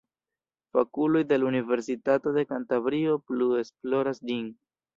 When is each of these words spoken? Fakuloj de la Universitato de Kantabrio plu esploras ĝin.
Fakuloj 0.77 1.21
de 1.31 1.37
la 1.41 1.47
Universitato 1.49 2.35
de 2.39 2.45
Kantabrio 2.55 3.21
plu 3.31 3.53
esploras 3.63 4.27
ĝin. 4.33 4.53